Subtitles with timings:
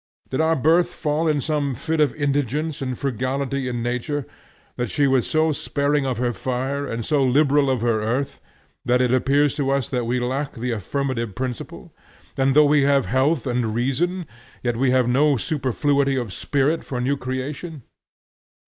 [0.31, 4.25] Did our birth fall in some fit of indigence and frugality in nature,
[4.75, 8.41] that she was so sparing of her fire and so liberal of her earth
[8.83, 11.93] that it appears to us that we lack the affirmative principle,
[12.35, 14.25] and though we have health and reason,
[14.63, 17.83] yet we have no superfluity of spirit for new creation?